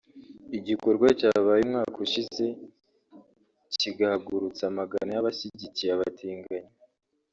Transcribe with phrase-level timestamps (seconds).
[0.57, 2.45] igikorwa cyabaye umwaka ushize
[3.79, 6.71] kigahagurutsa amagana y’abashyigikiye abatinganyi